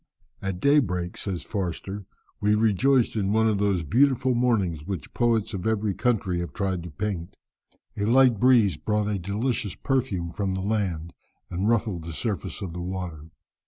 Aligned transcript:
"At 0.41 0.59
daybreak," 0.59 1.15
says 1.15 1.43
Forster, 1.43 2.07
"we 2.39 2.55
rejoiced 2.55 3.15
in 3.15 3.31
one 3.33 3.47
of 3.47 3.59
those 3.59 3.83
beautiful 3.83 4.33
mornings 4.33 4.83
which 4.83 5.13
poets 5.13 5.53
of 5.53 5.67
every 5.67 5.93
country 5.93 6.39
have 6.39 6.53
tried 6.53 6.81
to 6.81 6.89
paint. 6.89 7.35
A 7.95 8.05
light 8.05 8.39
breeze 8.39 8.77
brought 8.77 9.07
a 9.07 9.19
delicious 9.19 9.75
perfume 9.75 10.31
from 10.31 10.55
the 10.55 10.61
land, 10.61 11.13
and 11.51 11.69
ruffled 11.69 12.05
the 12.05 12.13
surface 12.13 12.63
of 12.63 12.73
the 12.73 12.81
water. 12.81 13.25